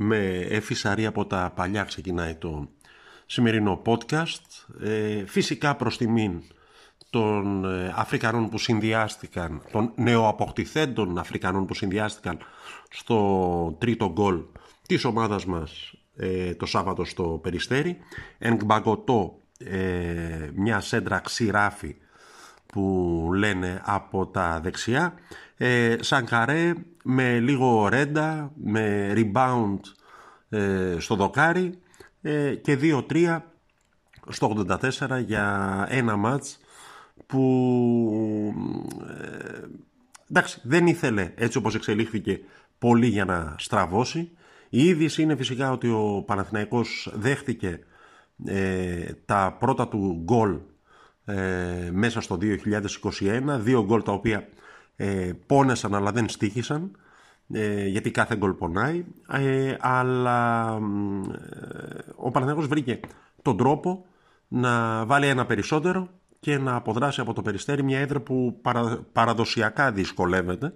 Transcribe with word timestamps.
με 0.00 0.46
Εφη 0.48 1.04
από 1.06 1.26
τα 1.26 1.52
παλιά 1.56 1.84
ξεκινάει 1.84 2.34
το 2.34 2.68
σημερινό 3.26 3.82
podcast. 3.86 4.66
Ε, 4.82 5.26
φυσικά 5.26 5.76
προς 5.76 5.96
τιμήν 5.96 6.42
των 7.10 7.64
ε, 7.64 7.92
Αφρικανών 7.94 8.48
που 8.48 8.58
συνδυάστηκαν, 8.58 9.62
των 9.72 9.92
νεοαποκτηθέντων 9.96 11.18
Αφρικανών 11.18 11.66
που 11.66 11.74
συνδυάστηκαν 11.74 12.38
στο 12.90 13.76
τρίτο 13.78 14.10
γκολ 14.12 14.42
της 14.86 15.04
ομάδας 15.04 15.46
μας 15.46 15.94
ε, 16.16 16.54
το 16.54 16.66
Σάββατο 16.66 17.04
στο 17.04 17.40
Περιστέρι. 17.42 17.98
Εγκμπαγκωτό 18.38 19.42
ε, 19.58 20.50
μια 20.54 20.80
σέντρα 20.80 21.18
ξηράφη 21.18 21.96
που 22.72 23.30
λένε 23.34 23.82
από 23.84 24.26
τα 24.26 24.60
δεξιά. 24.62 25.14
Ε, 25.56 25.96
Σανκαρέ 26.00 26.74
με 27.04 27.38
λίγο 27.38 27.88
ρέντα, 27.88 28.52
με 28.62 29.12
rebound 29.16 29.78
ε, 30.48 30.96
στο 30.98 31.14
δοκάρι 31.14 31.78
ε, 32.22 32.54
και 32.54 32.78
2-3 33.10 33.38
στο 34.28 34.64
84 34.68 35.22
για 35.24 35.86
ένα 35.90 36.16
μάτς 36.16 36.58
που 37.26 38.54
ε, 39.08 39.66
εντάξει 40.30 40.60
δεν 40.62 40.86
ήθελε 40.86 41.32
έτσι 41.34 41.58
όπως 41.58 41.74
εξελίχθηκε 41.74 42.40
πολύ 42.78 43.06
για 43.06 43.24
να 43.24 43.54
στραβώσει. 43.58 44.30
Η 44.68 44.84
είδηση 44.84 45.22
είναι 45.22 45.36
φυσικά 45.36 45.70
ότι 45.70 45.88
ο 45.88 46.22
Παναθηναϊκός 46.26 47.10
δέχτηκε 47.14 47.78
τα 49.24 49.56
πρώτα 49.58 49.88
του 49.88 50.20
γκολ 50.24 50.58
μέσα 51.92 52.20
στο 52.20 52.38
2021, 52.40 53.42
δύο 53.58 53.84
γκολ 53.84 54.02
τα 54.02 54.12
οποία 54.12 54.48
ε, 54.96 55.30
πόνεσαν 55.46 55.94
αλλά 55.94 56.12
δεν 56.12 56.28
στήχησαν 56.28 56.90
ε, 57.52 57.86
γιατί 57.86 58.10
κάθε 58.10 58.36
γκολ 58.36 58.52
πονάει 58.52 59.04
ε, 59.32 59.76
αλλά 59.80 60.70
ε, 60.72 61.98
ο 62.16 62.30
Παναθηναϊκός 62.30 62.66
βρήκε 62.66 63.00
τον 63.42 63.56
τρόπο 63.56 64.06
να 64.48 65.04
βάλει 65.06 65.26
ένα 65.26 65.46
περισσότερο 65.46 66.08
και 66.40 66.58
να 66.58 66.74
αποδράσει 66.74 67.20
από 67.20 67.32
το 67.32 67.42
Περιστέρι 67.42 67.82
μια 67.82 67.98
έδρα 67.98 68.20
που 68.20 68.60
παραδοσιακά 69.12 69.92
δυσκολεύεται. 69.92 70.72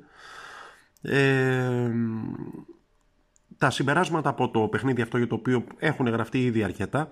Τα 3.59 3.71
συμπεράσματα 3.71 4.29
από 4.29 4.51
το 4.51 4.61
παιχνίδι 4.61 5.03
αυτό 5.03 5.19
για 5.19 5.27
το 5.27 5.35
οποίο 5.35 5.65
έχουν 5.79 6.07
γραφτεί 6.07 6.45
ήδη 6.45 6.63
αρκετά 6.63 7.09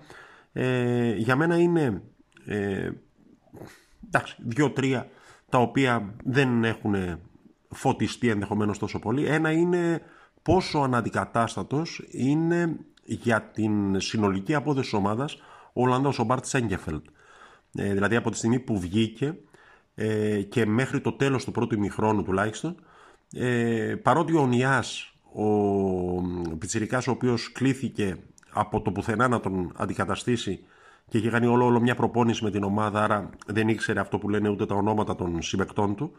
για 1.17 1.35
μένα 1.35 1.57
είναι 1.57 2.01
εντάξει, 4.05 4.35
δύο-τρία 4.37 5.07
τα 5.49 5.57
οποία 5.57 6.13
δεν 6.23 6.63
έχουν 6.63 7.19
φωτιστεί 7.69 8.29
ενδεχομένως 8.29 8.77
τόσο 8.77 8.99
πολύ. 8.99 9.25
Ένα 9.25 9.51
είναι 9.51 10.01
πόσο 10.41 10.79
αναντικατάστατος 10.79 12.03
είναι 12.11 12.75
για 13.03 13.41
την 13.41 13.99
συνολική 13.99 14.53
απόδοση 14.53 14.89
της 14.89 14.93
ομάδας 14.93 15.35
ο 15.73 15.81
Ολλανδός, 15.81 16.19
ο 16.19 16.23
Μπαρτ 16.23 16.45
Σέγκεφελτ. 16.45 17.05
Ε, 17.75 17.93
δηλαδή 17.93 18.15
από 18.15 18.31
τη 18.31 18.37
στιγμή 18.37 18.59
που 18.59 18.79
βγήκε 18.79 19.37
ε, 19.95 20.41
και 20.41 20.65
μέχρι 20.65 21.01
το 21.01 21.11
τέλος 21.11 21.45
του 21.45 21.51
πρώτου 21.51 21.75
ημιχρόνου 21.75 22.23
τουλάχιστον 22.23 22.75
ε, 23.33 23.95
παρότι 24.01 24.37
ο 24.37 24.47
Νιάς, 24.47 25.13
ο 25.33 26.55
Πιτσιρικάς 26.57 27.07
ο 27.07 27.11
οποίος 27.11 27.51
κλήθηκε 27.51 28.17
από 28.51 28.81
το 28.81 28.91
πουθενά 28.91 29.27
να 29.27 29.39
τον 29.39 29.71
αντικαταστήσει 29.75 30.59
και 31.11 31.17
είχε 31.17 31.29
κάνει 31.29 31.45
όλο, 31.45 31.65
όλο 31.65 31.79
μια 31.79 31.95
προπόνηση 31.95 32.43
με 32.43 32.51
την 32.51 32.63
ομάδα, 32.63 33.03
άρα 33.03 33.29
δεν 33.45 33.67
ήξερε 33.67 33.99
αυτό 33.99 34.17
που 34.17 34.29
λένε 34.29 34.49
ούτε 34.49 34.65
τα 34.65 34.75
ονόματα 34.75 35.15
των 35.15 35.41
συμπεκτών 35.41 35.95
του. 35.95 36.11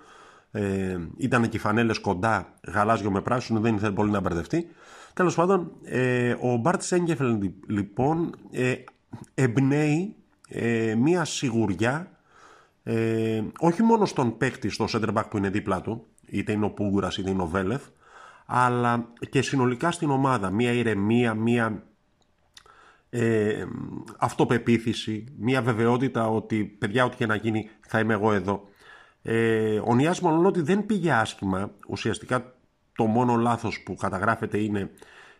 Ε, 0.50 0.98
ήταν 1.16 1.48
και 1.48 1.56
οι 1.56 1.60
φανέλες 1.60 1.98
κοντά, 1.98 2.54
γαλάζιο 2.68 3.10
με 3.10 3.20
πράσινο, 3.20 3.60
δεν 3.60 3.74
ήθελε 3.74 3.92
πολύ 3.92 4.10
να 4.10 4.20
μπερδευτεί. 4.20 4.66
Τέλος 5.14 5.34
πάντων, 5.34 5.72
ε, 5.84 6.34
ο 6.40 6.56
Μπάρτ 6.56 6.82
Σέγκεφελ 6.82 7.50
λοιπόν 7.66 8.34
ε, 8.50 8.74
εμπνέει 9.34 10.14
ε, 10.48 10.94
μια 10.94 11.24
σιγουριά 11.24 12.10
ε, 12.82 13.42
όχι 13.58 13.82
μόνο 13.82 14.04
στον 14.04 14.36
παίκτη, 14.36 14.68
στο 14.68 14.86
center 14.88 15.14
back 15.14 15.24
που 15.30 15.36
είναι 15.36 15.50
δίπλα 15.50 15.80
του, 15.80 16.06
είτε 16.26 16.52
είναι 16.52 16.64
ο 16.64 16.70
Πούγκουρας 16.70 17.16
είτε 17.16 17.30
είναι 17.30 17.42
ο 17.42 17.46
Βέλεθ, 17.46 17.82
αλλά 18.46 19.08
και 19.30 19.42
συνολικά 19.42 19.90
στην 19.90 20.10
ομάδα. 20.10 20.50
Μια 20.50 20.72
ηρεμία, 20.72 21.34
μια 21.34 21.82
ε, 23.14 23.64
αυτοπεποίθηση, 24.18 25.24
μια 25.38 25.62
βεβαιότητα 25.62 26.28
ότι 26.28 26.64
παιδιά 26.64 27.04
ό,τι 27.04 27.16
και 27.16 27.26
να 27.26 27.34
γίνει 27.34 27.68
θα 27.80 27.98
είμαι 27.98 28.14
εγώ 28.14 28.32
εδώ. 28.32 28.68
Ε, 29.22 29.80
ο 29.84 29.94
Νιάς 29.94 30.20
μόνο 30.20 30.48
ότι 30.48 30.60
δεν 30.60 30.86
πήγε 30.86 31.12
άσχημα, 31.12 31.70
ουσιαστικά 31.88 32.54
το 32.94 33.04
μόνο 33.04 33.36
λάθος 33.36 33.82
που 33.82 33.94
καταγράφεται 33.94 34.58
είναι 34.58 34.90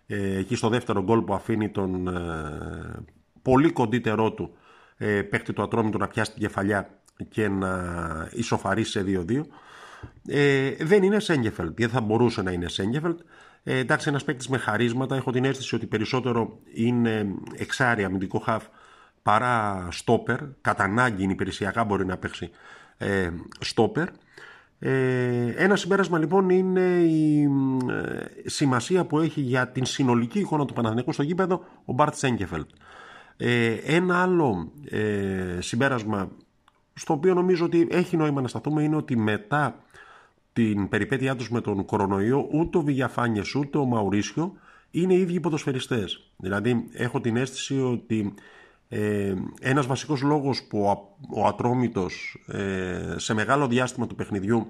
ε, 0.06 0.38
εκεί 0.38 0.54
στο 0.54 0.68
δεύτερο 0.68 1.02
γκολ 1.02 1.20
που 1.20 1.34
αφήνει 1.34 1.68
τον 1.68 2.08
ε, 2.08 3.04
πολύ 3.42 3.70
κοντύτερό 3.72 4.32
του 4.32 4.56
ε, 4.96 5.22
παίχτη 5.22 5.52
του 5.52 5.62
Ατρόμητου 5.62 5.98
να 5.98 6.06
πιάσει 6.06 6.32
την 6.32 6.40
κεφαλιά 6.40 6.98
και 7.28 7.48
να 7.48 8.28
ισοφαρίσει 8.32 8.90
σε 8.90 9.04
2-2. 9.28 9.40
Ε, 10.26 10.70
δεν 10.80 11.02
είναι 11.02 11.20
Σέγγεφελτ, 11.20 11.78
δεν 11.78 11.88
θα 11.88 12.00
μπορούσε 12.00 12.42
να 12.42 12.50
είναι 12.50 12.68
Σέγγεφελτ. 12.68 13.20
Ε, 13.64 13.78
εντάξει, 13.78 14.08
ένας 14.08 14.24
παίκτης 14.24 14.48
με 14.48 14.58
χαρίσματα. 14.58 15.16
Έχω 15.16 15.30
την 15.30 15.44
αίσθηση 15.44 15.74
ότι 15.74 15.86
περισσότερο 15.86 16.58
είναι 16.74 17.34
εξάρια 17.56 18.06
αμυντικό 18.06 18.38
χαφ 18.38 18.64
παρά 19.22 19.88
στόπερ. 19.90 20.38
Κατά 20.60 20.84
ανάγκη 20.84 21.24
υπηρεσιακά 21.24 21.84
μπορεί 21.84 22.06
να 22.06 22.16
παίξει 22.16 22.50
ε, 22.96 23.30
στόπερ. 23.60 24.08
Ε, 24.78 25.52
ένα 25.56 25.76
συμπέρασμα 25.76 26.18
λοιπόν 26.18 26.50
είναι 26.50 26.80
η 27.00 27.42
ε, 27.90 28.48
σημασία 28.48 29.04
που 29.04 29.18
έχει 29.18 29.40
για 29.40 29.68
την 29.68 29.84
συνολική 29.84 30.38
εικόνα 30.38 30.64
του 30.64 30.72
Παναθηναϊκού 30.72 31.12
στο 31.12 31.22
γήπεδο 31.22 31.64
ο 31.84 31.92
Μπαρτ 31.92 32.14
Σέγκεφελτ. 32.14 32.68
Ε, 33.36 33.72
ένα 33.72 34.22
άλλο 34.22 34.72
ε, 34.90 35.58
συμπέρασμα 35.60 36.30
στο 36.94 37.12
οποίο 37.12 37.34
νομίζω 37.34 37.64
ότι 37.64 37.88
έχει 37.90 38.16
νόημα 38.16 38.40
να 38.40 38.48
σταθούμε 38.48 38.82
είναι 38.82 38.96
ότι 38.96 39.16
μετά 39.16 39.82
την 40.52 40.88
περιπέτειά 40.88 41.36
τους 41.36 41.50
με 41.50 41.60
τον 41.60 41.84
κορονοϊό 41.84 42.48
ούτε 42.52 42.78
ο 42.78 42.80
Βηγιαφάνιες 42.80 43.54
ούτε 43.54 43.78
ο 43.78 43.84
Μαουρίσιο 43.84 44.52
είναι 44.90 45.14
οι 45.14 45.20
ίδιοι 45.20 45.40
ποδοσφαιριστές. 45.40 46.30
Δηλαδή 46.36 46.88
έχω 46.92 47.20
την 47.20 47.36
αίσθηση 47.36 47.80
ότι 47.80 48.34
ε, 48.88 49.34
ένας 49.60 49.86
βασικός 49.86 50.22
λόγος 50.22 50.62
που 50.62 50.82
ο, 50.82 51.16
ο 51.40 51.46
Ατρόμητος 51.46 52.44
ε, 52.46 53.14
σε 53.16 53.34
μεγάλο 53.34 53.66
διάστημα 53.66 54.06
του 54.06 54.14
παιχνιδιού 54.14 54.66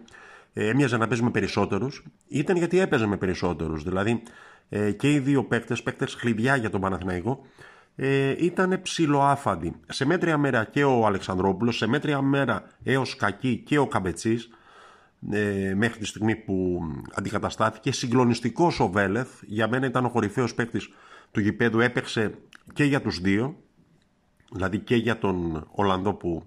ε, 0.52 0.68
έμοιαζε 0.68 0.96
να 0.96 1.06
παίζει 1.06 1.22
με 1.22 1.30
περισσότερους 1.30 2.04
ήταν 2.28 2.56
γιατί 2.56 2.78
έπαιζε 2.78 3.06
με 3.06 3.16
περισσότερους. 3.16 3.82
Δηλαδή 3.82 4.22
ε, 4.68 4.90
και 4.90 5.12
οι 5.12 5.18
δύο 5.18 5.44
παίκτες, 5.44 5.82
παίκτες 5.82 6.14
χλειδιά 6.14 6.56
για 6.56 6.70
τον 6.70 6.80
Παναθηναϊκό 6.80 7.46
ε, 7.96 8.34
ήταν 8.38 8.82
ψιλοάφαντοι. 8.82 9.74
Σε 9.88 10.04
μέτρια 10.04 10.38
μέρα 10.38 10.64
και 10.64 10.84
ο 10.84 11.06
Αλεξανδρόπουλος, 11.06 11.76
σε 11.76 11.86
μέτρια 11.86 12.22
μέρα 12.22 12.66
έως 12.82 13.16
κακή 13.16 13.56
και 13.56 13.78
ο 13.78 13.86
Καμπετσής 13.86 14.48
ε, 15.30 15.74
μέχρι 15.76 15.98
τη 15.98 16.06
στιγμή 16.06 16.36
που 16.36 16.82
αντικαταστάθηκε. 17.14 17.92
Συγκλονιστικός 17.92 18.80
ο 18.80 18.88
Βέλεθ, 18.88 19.42
για 19.46 19.68
μένα 19.68 19.86
ήταν 19.86 20.04
ο 20.04 20.10
κορυφαίος 20.10 20.54
παίκτης 20.54 20.88
του 21.30 21.40
γηπέδου, 21.40 21.80
έπαιξε 21.80 22.34
και 22.72 22.84
για 22.84 23.00
τους 23.00 23.20
δύο, 23.20 23.56
δηλαδή 24.52 24.78
και 24.78 24.96
για 24.96 25.18
τον 25.18 25.66
Ολλανδό 25.70 26.14
που 26.14 26.42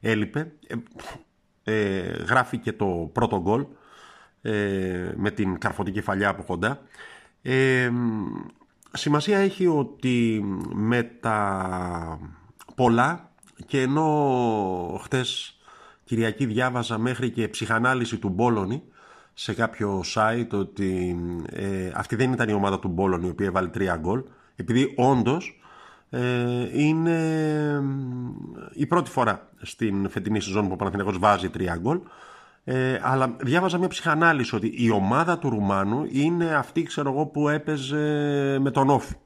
έλειπε. 0.00 0.52
Ε, 0.66 0.74
ε, 1.66 2.00
γράφει 2.00 2.58
και 2.58 2.72
το 2.72 3.10
πρώτο 3.12 3.40
γκολ 3.40 3.66
ε, 4.42 5.12
με 5.16 5.30
την 5.30 5.58
καρφωτική 5.58 5.96
κεφαλιά 5.96 6.28
από 6.28 6.42
κοντά. 6.42 6.80
Ε, 7.42 7.90
σημασία 8.92 9.38
έχει 9.38 9.66
ότι 9.66 10.44
με 10.72 11.02
τα 11.02 12.18
πολλά 12.74 13.32
και 13.66 13.80
ενώ 13.80 15.00
χτες 15.02 15.58
Κυριακή 16.04 16.46
διάβαζα 16.46 16.98
μέχρι 16.98 17.30
και 17.30 17.48
ψυχανάλυση 17.48 18.16
του 18.18 18.28
Μπόλωνη 18.28 18.82
σε 19.34 19.54
κάποιο 19.54 20.02
site 20.14 20.50
ότι 20.52 21.16
ε, 21.50 21.90
αυτή 21.94 22.16
δεν 22.16 22.32
ήταν 22.32 22.48
η 22.48 22.52
ομάδα 22.52 22.78
του 22.78 22.88
Μπόλωνη 22.88 23.26
η 23.26 23.30
οποία 23.30 23.46
έβαλε 23.46 23.68
τρία 23.68 23.96
γκολ 23.96 24.22
επειδή 24.56 24.94
όντως 24.96 25.58
ε, 26.10 26.80
είναι 26.80 27.18
η 28.72 28.86
πρώτη 28.86 29.10
φορά 29.10 29.48
στην 29.62 30.08
φετινή 30.08 30.40
σεζόν 30.40 30.66
που 30.66 30.72
ο 30.72 30.76
Παναθηναϊκός 30.76 31.18
βάζει 31.18 31.48
τρία 31.48 31.76
γκολ. 31.76 32.00
Ε, 32.64 32.98
αλλά 33.02 33.36
διάβαζα 33.40 33.78
μια 33.78 33.88
ψυχανάλυση 33.88 34.54
ότι 34.54 34.74
η 34.76 34.90
ομάδα 34.90 35.38
του 35.38 35.48
Ρουμάνου 35.48 36.06
είναι 36.10 36.54
αυτή 36.54 36.82
ξέρω 36.82 37.10
εγώ 37.10 37.26
που 37.26 37.48
έπαιζε 37.48 37.96
με 38.60 38.70
τον 38.70 38.90
Όφη. 38.90 39.14
ε, 39.14 39.23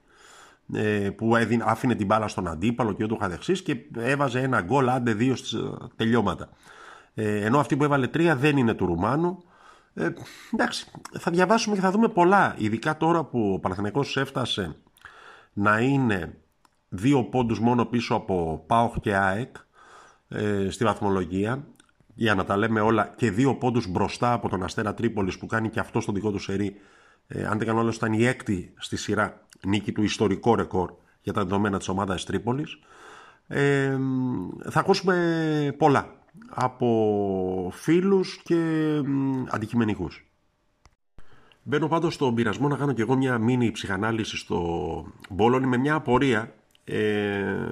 που 1.16 1.36
έδινε, 1.36 1.64
άφηνε 1.66 1.94
την 1.94 2.06
μπάλα 2.06 2.28
στον 2.28 2.48
αντίπαλο 2.48 2.92
και 2.92 3.04
ούτω 3.04 3.16
καθεξής 3.16 3.62
και 3.62 3.76
έβαζε 3.96 4.40
ένα 4.40 4.60
γκολ 4.60 4.88
άντε 4.88 5.12
δύο 5.12 5.36
στις 5.36 5.56
τελειώματα. 5.96 6.48
Ε, 7.14 7.44
ενώ 7.44 7.58
αυτή 7.58 7.76
που 7.76 7.84
έβαλε 7.84 8.06
τρία 8.06 8.36
δεν 8.36 8.56
είναι 8.56 8.74
του 8.74 8.86
Ρουμάνου. 8.86 9.42
Ε, 9.94 10.08
εντάξει, 10.52 10.90
θα 11.18 11.30
διαβάσουμε 11.30 11.74
και 11.74 11.80
θα 11.80 11.90
δούμε 11.90 12.08
πολλά. 12.08 12.54
Ειδικά 12.58 12.96
τώρα 12.96 13.24
που 13.24 13.52
ο 13.52 13.58
Παναθηναϊκός 13.58 14.16
έφτασε 14.16 14.76
να 15.52 15.80
είναι 15.80 16.38
δύο 16.88 17.24
πόντους 17.24 17.60
μόνο 17.60 17.84
πίσω 17.84 18.14
από 18.14 18.64
ΠΑΟΧ 18.66 18.94
και 19.00 19.14
ΑΕΚ 19.14 19.56
ε, 20.28 20.70
στη 20.70 20.84
βαθμολογία 20.84 21.64
για 22.14 22.34
να 22.34 22.44
τα 22.44 22.56
λέμε 22.56 22.80
όλα 22.80 23.12
και 23.16 23.30
δύο 23.30 23.54
πόντους 23.54 23.86
μπροστά 23.86 24.32
από 24.32 24.48
τον 24.48 24.62
Αστέρα 24.62 24.94
Τρίπολης 24.94 25.38
που 25.38 25.46
κάνει 25.46 25.68
και 25.70 25.80
αυτό 25.80 26.00
στο 26.00 26.12
δικό 26.12 26.30
του 26.30 26.38
σερί 26.38 26.76
Ε, 27.30 27.46
αν 27.46 27.58
δεν 27.58 27.66
κάνω 27.66 27.80
άλλο, 27.80 27.90
ήταν 27.90 28.12
η 28.12 28.24
έκτη 28.24 28.74
στη 28.76 28.96
σειρά 28.96 29.46
νίκη 29.66 29.92
του 29.92 30.02
ιστορικό 30.02 30.54
ρεκόρ 30.54 30.92
για 31.22 31.32
τα 31.32 31.42
δεδομένα 31.42 31.78
της 31.78 31.88
ομάδας 31.88 32.24
Τρίπολης. 32.24 32.78
Ε, 33.46 33.98
θα 34.70 34.80
ακούσουμε 34.80 35.74
πολλά 35.78 36.12
από 36.48 37.70
φίλους 37.74 38.40
και 38.44 39.00
αντικειμενικούς. 39.48 40.28
Μπαίνω 41.62 41.88
πάντως 41.88 42.14
στον 42.14 42.34
πειρασμό 42.34 42.68
να 42.68 42.76
κάνω 42.76 42.92
και 42.92 43.02
εγώ 43.02 43.16
μια 43.16 43.38
μίνι 43.38 43.70
ψυχανάλυση 43.70 44.36
στο 44.36 45.06
Μπόλονι 45.30 45.66
με 45.66 45.76
μια 45.76 45.94
απορία. 45.94 46.54
Ε, 46.84 47.70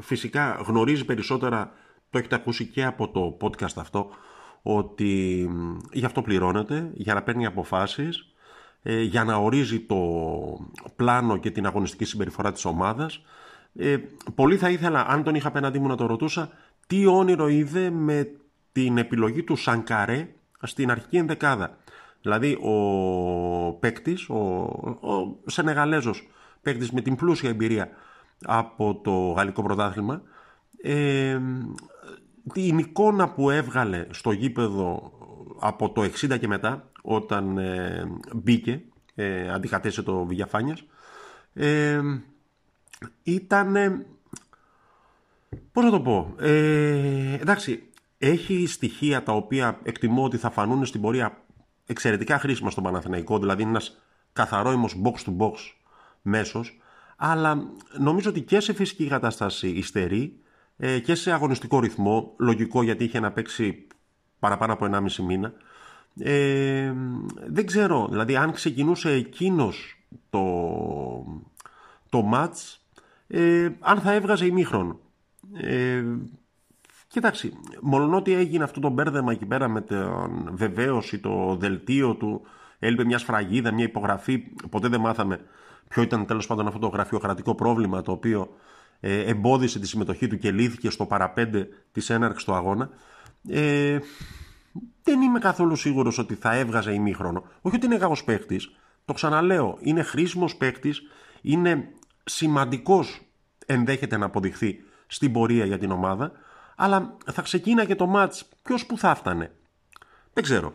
φυσικά 0.00 0.62
γνωρίζει 0.66 1.04
περισσότερα, 1.04 1.72
το 2.10 2.18
έχετε 2.18 2.34
ακούσει 2.34 2.66
και 2.66 2.84
από 2.84 3.08
το 3.08 3.36
podcast 3.40 3.76
αυτό, 3.76 4.10
ότι 4.62 5.48
γι' 5.92 6.04
αυτό 6.04 6.22
πληρώνεται, 6.22 6.90
για 6.94 7.14
να 7.14 7.22
παίρνει 7.22 7.46
αποφάσεις, 7.46 8.32
ε, 8.82 9.02
για 9.02 9.24
να 9.24 9.36
ορίζει 9.36 9.80
το 9.80 9.96
πλάνο 10.96 11.36
και 11.36 11.50
την 11.50 11.66
αγωνιστική 11.66 12.04
συμπεριφορά 12.04 12.52
της 12.52 12.64
ομάδας. 12.64 13.22
Ε, 13.74 13.96
πολύ 14.34 14.56
θα 14.56 14.70
ήθελα, 14.70 15.06
αν 15.06 15.22
τον 15.22 15.34
είχα 15.34 15.48
απέναντί 15.48 15.78
μου 15.78 15.88
να 15.88 15.96
το 15.96 16.06
ρωτούσα, 16.06 16.50
τι 16.86 17.06
όνειρο 17.06 17.48
είδε 17.48 17.90
με 17.90 18.30
την 18.72 18.98
επιλογή 18.98 19.42
του 19.42 19.56
Σανκαρέ 19.56 20.28
στην 20.62 20.90
αρχική 20.90 21.16
ενδεκάδα. 21.16 21.76
Δηλαδή 22.22 22.52
ο 22.52 23.72
παίκτης, 23.72 24.28
ο, 24.28 24.36
ο 25.00 25.40
Σενεγαλέζος 25.46 26.28
παίκτης 26.62 26.90
με 26.90 27.00
την 27.00 27.16
πλούσια 27.16 27.48
εμπειρία 27.48 27.88
από 28.44 29.00
το 29.04 29.10
γαλλικό 29.10 29.62
πρωτάθλημα, 29.62 30.22
ε, 30.82 31.40
την 32.52 32.78
εικόνα 32.78 33.28
που 33.28 33.50
έβγαλε 33.50 34.06
στο 34.10 34.32
γήπεδο 34.32 35.12
από 35.60 35.90
το 35.90 36.02
60 36.02 36.38
και 36.38 36.48
μετά, 36.48 36.89
όταν 37.02 37.58
ε, 37.58 38.04
μπήκε, 38.34 38.82
ε, 39.14 39.50
αντικατέσε 39.50 40.02
το 40.02 40.24
Βηγιαφάνιας, 40.24 40.84
ε, 41.52 42.00
ήταν... 43.22 44.04
Πώς 45.72 45.84
να 45.84 45.90
το 45.90 46.00
πω... 46.00 46.34
Ε, 46.38 47.34
εντάξει, 47.40 47.82
έχει 48.18 48.66
στοιχεία 48.66 49.22
τα 49.22 49.32
οποία 49.32 49.78
εκτιμώ 49.82 50.24
ότι 50.24 50.36
θα 50.36 50.50
φανούν 50.50 50.86
στην 50.86 51.00
πορεία 51.00 51.36
εξαιρετικά 51.86 52.38
χρήσιμα 52.38 52.70
στον 52.70 52.84
Παναθηναϊκό, 52.84 53.38
δηλαδή 53.38 53.62
είναι 53.62 53.70
ένας 53.70 54.00
καθαρόιμος 54.32 55.00
box 55.04 55.28
to 55.28 55.36
box 55.38 55.54
μέσος, 56.22 56.80
αλλά 57.16 57.62
νομίζω 57.98 58.30
ότι 58.30 58.40
και 58.40 58.60
σε 58.60 58.72
φυσική 58.72 59.06
κατάσταση 59.06 59.68
υστερεί 59.68 60.40
ε, 60.76 60.98
και 60.98 61.14
σε 61.14 61.32
αγωνιστικό 61.32 61.80
ρυθμό, 61.80 62.34
λογικό 62.38 62.82
γιατί 62.82 63.04
είχε 63.04 63.20
να 63.20 63.32
παίξει 63.32 63.86
παραπάνω 64.38 64.72
από 64.72 64.88
1,5 64.92 65.14
μήνα. 65.14 65.52
Ε, 66.18 66.92
δεν 67.46 67.66
ξέρω, 67.66 68.08
δηλαδή 68.10 68.36
αν 68.36 68.52
ξεκινούσε 68.52 69.10
εκείνος 69.10 69.98
το, 70.30 70.44
το 72.08 72.22
μάτς, 72.22 72.86
ε, 73.26 73.68
αν 73.80 74.00
θα 74.00 74.12
έβγαζε 74.12 74.46
ημίχρονο. 74.46 74.98
Ε, 75.54 76.04
Κοιτάξτε, 77.12 77.50
μόνο 77.80 78.16
ότι 78.16 78.32
έγινε 78.32 78.64
αυτό 78.64 78.80
το 78.80 78.88
μπέρδεμα 78.88 79.32
εκεί 79.32 79.46
πέρα 79.46 79.68
με 79.68 79.80
την 79.80 79.98
βεβαίωση, 80.52 81.18
το 81.18 81.56
δελτίο 81.56 82.14
του, 82.14 82.42
έλειπε 82.78 83.04
μια 83.04 83.18
σφραγίδα, 83.18 83.72
μια 83.72 83.84
υπογραφή, 83.84 84.38
ποτέ 84.70 84.88
δεν 84.88 85.00
μάθαμε 85.00 85.40
ποιο 85.88 86.02
ήταν 86.02 86.26
τέλος 86.26 86.46
πάντων 86.46 86.66
αυτό 86.66 86.78
το 86.78 86.86
γραφειοκρατικό 86.86 87.54
πρόβλημα 87.54 88.02
το 88.02 88.12
οποίο 88.12 88.56
ε, 89.00 89.20
εμπόδισε 89.20 89.78
τη 89.78 89.86
συμμετοχή 89.86 90.26
του 90.26 90.38
και 90.38 90.50
λύθηκε 90.50 90.90
στο 90.90 91.06
παραπέντε 91.06 91.68
της 91.92 92.10
έναρξης 92.10 92.44
του 92.44 92.54
αγώνα. 92.54 92.90
Ε, 93.48 93.98
δεν 95.02 95.20
είμαι 95.20 95.38
καθόλου 95.38 95.76
σίγουρος 95.76 96.18
ότι 96.18 96.34
θα 96.34 96.54
έβγαζε 96.54 96.92
ημίχρονο. 96.92 97.44
Όχι 97.60 97.76
ότι 97.76 97.86
είναι 97.86 97.96
κακός 97.96 98.24
παίκτης. 98.24 98.70
το 99.04 99.12
ξαναλέω, 99.12 99.78
είναι 99.80 100.02
χρήσιμος 100.02 100.56
παίκτης, 100.56 101.02
είναι 101.40 101.88
σημαντικός 102.24 103.20
ενδέχεται 103.66 104.16
να 104.16 104.24
αποδειχθεί 104.24 104.78
στην 105.06 105.32
πορεία 105.32 105.64
για 105.64 105.78
την 105.78 105.90
ομάδα, 105.90 106.32
αλλά 106.76 107.16
θα 107.32 107.42
ξεκίναγε 107.42 107.94
το 107.94 108.06
μάτς 108.06 108.48
ποιος 108.62 108.86
που 108.86 108.98
θα 108.98 109.14
φτάνε. 109.14 109.52
Δεν 110.32 110.42
ξέρω. 110.42 110.74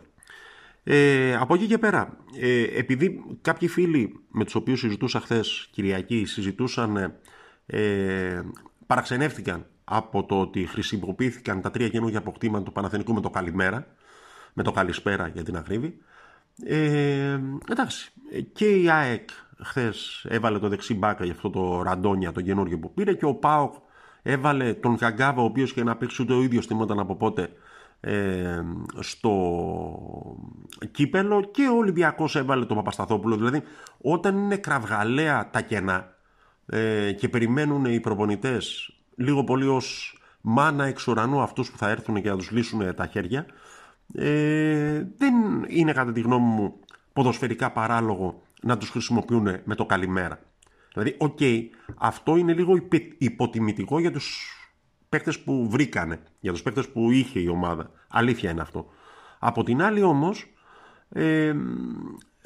Ε, 0.83 1.35
από 1.35 1.53
εκεί 1.53 1.67
και 1.67 1.77
πέρα, 1.77 2.17
ε, 2.39 2.61
επειδή 2.61 3.23
κάποιοι 3.41 3.67
φίλοι 3.67 4.19
με 4.27 4.43
τους 4.43 4.55
οποίους 4.55 4.79
συζητούσα 4.79 5.19
χθες 5.19 5.67
Κυριακή 5.71 6.25
συζητούσαν, 6.25 7.19
ε, 7.65 8.41
παραξενεύτηκαν 8.85 9.65
από 9.85 10.23
το 10.23 10.39
ότι 10.39 10.65
χρησιμοποιήθηκαν 10.65 11.61
τα 11.61 11.71
τρία 11.71 11.89
καινούργια 11.89 12.19
αποκτήματα 12.19 12.63
του 12.63 12.71
Παναθενικού 12.71 13.13
με 13.13 13.21
το 13.21 13.29
καλημέρα, 13.29 13.87
με 14.53 14.63
το 14.63 14.71
καλησπέρα 14.71 15.27
για 15.27 15.43
την 15.43 15.57
ακρίβη. 15.57 15.97
Ε, 16.63 17.39
εντάξει, 17.71 18.11
και 18.53 18.69
η 18.69 18.89
ΑΕΚ 18.89 19.29
χθες 19.63 20.25
έβαλε 20.29 20.59
το 20.59 20.69
δεξί 20.69 20.93
μπάκα 20.93 21.23
για 21.23 21.33
αυτό 21.33 21.49
το 21.49 21.81
ραντόνια, 21.81 22.31
το 22.31 22.41
καινούργιο 22.41 22.79
που 22.79 22.93
πήρε 22.93 23.13
και 23.13 23.25
ο 23.25 23.33
ΠΑΟΚ 23.33 23.73
έβαλε 24.21 24.73
τον 24.73 24.97
Καγκάβα 24.97 25.41
ο 25.41 25.45
οποίος 25.45 25.73
και 25.73 25.83
να 25.83 25.95
παίξει 25.95 26.21
ούτε 26.21 26.33
ο 26.33 26.41
ίδιος 26.41 26.65
θυμόταν 26.65 26.99
από 26.99 27.15
πότε 27.15 27.49
ε, 27.99 28.61
στο 28.99 29.31
κύπελο 30.91 31.49
και 31.51 31.67
ο 31.67 31.77
Ολυμπιακός 31.77 32.35
έβαλε 32.35 32.65
τον 32.65 32.75
Παπασταθόπουλο 32.75 33.35
δηλαδή 33.35 33.61
όταν 34.01 34.37
είναι 34.37 34.57
κραυγαλαία 34.57 35.49
τα 35.49 35.61
κενά 35.61 36.15
ε, 36.65 37.11
και 37.11 37.29
περιμένουν 37.29 37.85
οι 37.85 37.99
προπονητές 37.99 38.94
λίγο 39.15 39.43
πολύ 39.43 39.67
ως 39.67 40.17
μάνα 40.41 40.85
εξ 40.85 41.07
ουρανού 41.07 41.41
αυτούς 41.41 41.71
που 41.71 41.77
θα 41.77 41.89
έρθουν 41.89 42.21
και 42.21 42.29
να 42.29 42.37
τους 42.37 42.51
λύσουν 42.51 42.95
τα 42.95 43.05
χέρια 43.05 43.45
ε, 44.13 45.07
δεν 45.17 45.33
είναι 45.67 45.93
κατά 45.93 46.11
τη 46.11 46.21
γνώμη 46.21 46.45
μου 46.45 46.79
ποδοσφαιρικά 47.13 47.71
παράλογο 47.71 48.41
να 48.61 48.77
τους 48.77 48.89
χρησιμοποιούν 48.89 49.47
με 49.63 49.75
το 49.75 49.85
καλημέρα 49.85 50.39
Δηλαδή, 50.95 51.15
οκ, 51.19 51.39
αυτό 51.97 52.35
είναι 52.35 52.53
λίγο 52.53 52.87
υποτιμητικό 53.17 53.99
για 53.99 54.11
τους 54.11 54.49
παίκτες 55.09 55.39
που 55.39 55.69
βρήκανε, 55.69 56.19
για 56.39 56.51
τους 56.51 56.61
παίκτες 56.61 56.89
που 56.89 57.11
είχε 57.11 57.39
η 57.39 57.47
ομάδα. 57.47 57.91
Αλήθεια 58.07 58.49
είναι 58.51 58.61
αυτό. 58.61 58.85
Από 59.39 59.63
την 59.63 59.81
άλλη 59.81 60.01
όμως, 60.01 60.53
ε, 61.09 61.53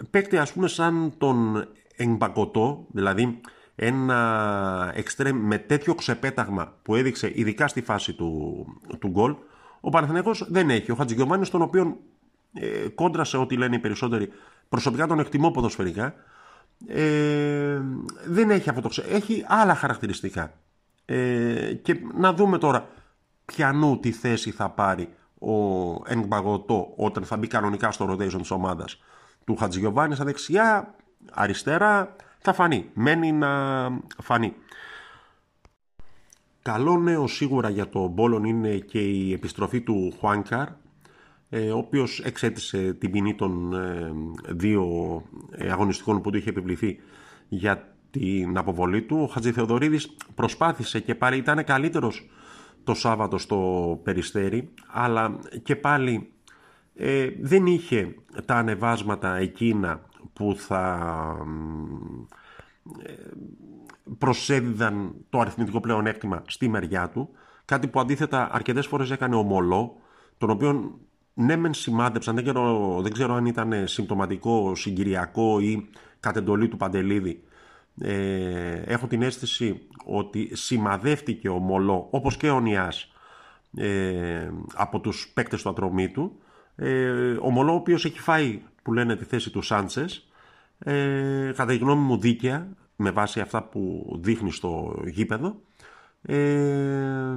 παίκτη 0.09 0.37
ας 0.37 0.53
πούμε 0.53 0.67
σαν 0.67 1.13
τον 1.17 1.67
Εμπακοτό, 1.95 2.85
δηλαδή 2.91 3.41
ένα 3.81 4.91
εξτρέμ 4.95 5.37
με 5.37 5.57
τέτοιο 5.57 5.95
ξεπέταγμα 5.95 6.73
που 6.81 6.95
έδειξε 6.95 7.31
ειδικά 7.35 7.67
στη 7.67 7.81
φάση 7.81 8.13
του, 8.13 8.65
του 8.99 9.07
γκολ, 9.07 9.35
ο 9.79 9.89
Παναθηναίκος 9.89 10.47
δεν 10.49 10.69
έχει. 10.69 10.91
Ο 10.91 10.95
Χατζηγιωμάνης, 10.95 11.49
τον 11.49 11.61
οποίο 11.61 11.97
ε, 12.53 12.87
κόντρασε 12.95 13.37
ό,τι 13.37 13.57
λένε 13.57 13.75
οι 13.75 13.79
περισσότεροι, 13.79 14.29
προσωπικά 14.69 15.07
τον 15.07 15.19
εκτιμώ 15.19 15.51
ποδοσφαιρικά, 15.51 16.13
ε, 16.87 17.81
δεν 18.25 18.49
έχει 18.49 18.69
αυτό 18.69 18.81
το 18.81 19.03
Έχει 19.09 19.45
άλλα 19.47 19.75
χαρακτηριστικά. 19.75 20.53
Ε, 21.05 21.73
και 21.73 21.99
να 22.13 22.33
δούμε 22.33 22.57
τώρα 22.57 22.89
ποιανού 23.45 23.99
τη 23.99 24.11
θέση 24.11 24.51
θα 24.51 24.69
πάρει 24.69 25.09
ο 25.39 25.53
Εγκμπαγωτό 26.05 26.93
όταν 26.95 27.23
θα 27.23 27.37
μπει 27.37 27.47
κανονικά 27.47 27.91
στο 27.91 28.11
rotation 28.11 28.37
της 28.39 28.51
ομάδας 28.51 29.01
του 29.45 29.55
Χατζηγιοβάνη 29.55 30.15
στα 30.15 30.23
δεξιά, 30.23 30.95
αριστερά, 31.31 32.15
θα 32.39 32.53
φανεί. 32.53 32.89
Μένει 32.93 33.31
να 33.31 33.49
φανεί. 34.21 34.53
Καλό 36.61 36.97
νέο 36.97 37.27
σίγουρα 37.27 37.69
για 37.69 37.89
το 37.89 38.07
Μπόλον 38.07 38.43
είναι 38.43 38.77
και 38.77 38.99
η 38.99 39.33
επιστροφή 39.33 39.81
του 39.81 40.13
Χουάνκαρ 40.19 40.67
ε, 41.49 41.71
ο 41.71 41.77
οποίος 41.77 42.19
εξέτησε 42.19 42.93
την 42.93 43.11
ποινή 43.11 43.35
των 43.35 43.73
ε, 43.73 44.11
δύο 44.47 44.85
ε, 45.51 45.71
αγωνιστικών 45.71 46.21
που 46.21 46.31
του 46.31 46.37
είχε 46.37 46.49
επιβληθεί 46.49 46.99
για 47.47 47.95
την 48.11 48.57
αποβολή 48.57 49.01
του. 49.01 49.17
Ο 49.21 49.27
Χατζηθεοδωρίδης 49.27 50.15
προσπάθησε 50.35 50.99
και 50.99 51.15
πάλι 51.15 51.37
ήταν 51.37 51.63
καλύτερος 51.63 52.29
το 52.83 52.93
Σάββατο 52.93 53.37
στο 53.37 53.99
Περιστέρι, 54.03 54.69
αλλά 54.87 55.39
και 55.63 55.75
πάλι 55.75 56.31
δεν 57.41 57.65
είχε 57.65 58.15
τα 58.45 58.55
ανεβάσματα 58.55 59.35
εκείνα 59.35 60.01
που 60.33 60.55
θα 60.57 60.97
προσέδιδαν 64.17 65.15
το 65.29 65.39
αριθμητικό 65.39 65.79
πλεονέκτημα 65.79 66.43
στη 66.47 66.67
μεριά 66.67 67.09
του, 67.09 67.29
κάτι 67.65 67.87
που 67.87 67.99
αντίθετα 67.99 68.49
αρκετές 68.51 68.87
φορές 68.87 69.11
έκανε 69.11 69.35
ομολό, 69.35 69.95
τον 70.37 70.49
οποίο 70.49 70.99
ναι 71.33 71.55
μεν 71.55 71.73
σημάδεψαν, 71.73 72.35
δεν 72.35 72.43
ξέρω, 72.43 72.99
δεν 73.01 73.11
ξέρω 73.11 73.33
αν 73.33 73.45
ήταν 73.45 73.87
συμπτωματικό, 73.87 74.75
συγκυριακό 74.75 75.59
ή 75.59 75.89
κατ' 76.19 76.37
εντολή 76.37 76.67
του 76.67 76.77
Παντελίδη. 76.77 77.43
Ε, 78.01 78.81
έχω 78.85 79.07
την 79.07 79.21
αίσθηση 79.21 79.87
ότι 80.05 80.49
σημαδεύτηκε 80.55 81.49
ο 81.49 81.57
Μολό, 81.57 82.07
όπως 82.09 82.37
και 82.37 82.49
ο 82.49 82.59
Νιάς, 82.59 83.11
ε, 83.77 84.49
από 84.73 84.99
τους 84.99 85.31
παίκτες 85.33 85.61
του 85.61 85.69
ατρωμί 85.69 86.09
του. 86.09 86.39
Ε, 86.75 87.31
ο 87.41 87.49
Μολό, 87.49 87.71
ο 87.71 87.75
οποίος 87.75 88.05
έχει 88.05 88.19
φάει, 88.19 88.61
που 88.89 88.95
λένε, 88.95 89.15
τη 89.15 89.25
θέση 89.25 89.49
του 89.49 89.61
Σάντσες, 89.61 90.27
ε, 90.79 91.51
κατά 91.55 91.65
τη 91.65 91.77
γνώμη 91.77 92.01
μου 92.01 92.17
δίκαια, 92.17 92.67
με 92.95 93.11
βάση 93.11 93.39
αυτά 93.39 93.63
που 93.63 94.13
δείχνει 94.21 94.51
στο 94.51 95.01
γήπεδο. 95.05 95.61
Ε, 96.21 97.35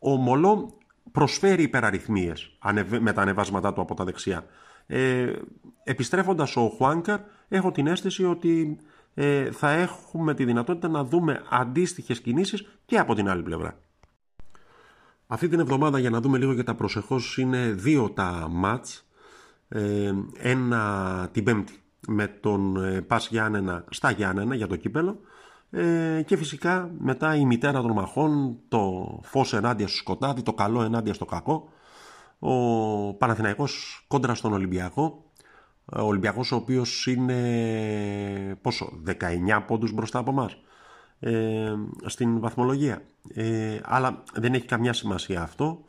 ο 0.00 0.16
Μολό 0.16 0.78
προσφέρει 1.12 1.62
υπεραριθμίες 1.62 2.58
με 3.00 3.12
τα 3.12 3.22
ανεβάσματά 3.22 3.72
του 3.72 3.80
από 3.80 3.94
τα 3.94 4.04
δεξιά. 4.04 4.46
Ε, 4.86 5.32
επιστρέφοντας 5.84 6.56
ο 6.56 6.68
Χουάνκαρ, 6.68 7.20
έχω 7.48 7.70
την 7.70 7.86
αίσθηση 7.86 8.24
ότι 8.24 8.78
ε, 9.14 9.50
θα 9.50 9.70
έχουμε 9.70 10.34
τη 10.34 10.44
δυνατότητα 10.44 10.88
να 10.88 11.04
δούμε 11.04 11.42
αντίστοιχες 11.50 12.20
κινήσεις 12.20 12.78
και 12.84 12.98
από 12.98 13.14
την 13.14 13.28
άλλη 13.28 13.42
πλευρά. 13.42 13.78
Αυτή 15.26 15.48
την 15.48 15.60
εβδομάδα 15.60 15.98
για 15.98 16.10
να 16.10 16.20
δούμε 16.20 16.38
λίγο 16.38 16.52
για 16.52 16.64
τα 16.64 16.74
προσεχώς 16.74 17.38
είναι 17.38 17.70
δύο 17.70 18.10
τα 18.10 18.46
μάτς. 18.50 19.06
Ε, 19.74 20.12
ένα 20.38 21.28
την 21.32 21.44
Πέμπτη 21.44 21.82
με 22.08 22.26
τον 22.26 22.84
ε, 22.84 23.00
Πας 23.00 23.28
Γιάννενα 23.28 23.84
στα 23.90 24.10
Γιάννενα 24.10 24.54
για 24.54 24.66
το 24.66 24.76
κύπελο 24.76 25.20
ε, 25.70 26.22
και 26.26 26.36
φυσικά 26.36 26.90
μετά 26.98 27.36
η 27.36 27.44
μητέρα 27.44 27.80
των 27.80 27.92
μαχών, 27.92 28.58
το 28.68 29.20
φως 29.22 29.52
ενάντια 29.52 29.88
στο 29.88 29.96
σκοτάδι, 29.96 30.42
το 30.42 30.52
καλό 30.52 30.82
ενάντια 30.82 31.14
στο 31.14 31.24
κακό, 31.24 31.68
ο 32.38 33.14
Παναθηναϊκός 33.14 34.04
κόντρα 34.08 34.34
στον 34.34 34.52
Ολυμπιακό, 34.52 35.24
ο 35.84 36.00
Ολυμπιακός 36.02 36.52
ο 36.52 36.56
οποίος 36.56 37.06
είναι 37.06 38.58
πόσο, 38.60 39.02
19 39.06 39.62
πόντους 39.66 39.92
μπροστά 39.92 40.18
από 40.18 40.32
μας 40.32 40.56
ε, 41.20 41.74
στην 42.04 42.40
βαθμολογία. 42.40 43.02
Ε, 43.34 43.80
αλλά 43.82 44.22
δεν 44.34 44.54
έχει 44.54 44.66
καμιά 44.66 44.92
σημασία 44.92 45.42
αυτό. 45.42 45.84